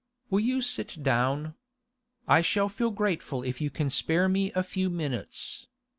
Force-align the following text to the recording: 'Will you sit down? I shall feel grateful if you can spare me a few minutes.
'Will 0.31 0.39
you 0.39 0.63
sit 0.63 0.97
down? 1.03 1.53
I 2.27 2.41
shall 2.41 2.69
feel 2.69 2.89
grateful 2.89 3.43
if 3.43 3.61
you 3.61 3.69
can 3.69 3.91
spare 3.91 4.27
me 4.27 4.51
a 4.53 4.63
few 4.63 4.89
minutes. 4.89 5.67